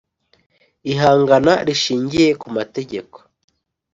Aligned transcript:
ihangana 0.91 1.53
rishingiye 1.67 2.29
ku 2.41 2.47
mategeko. 2.57 3.17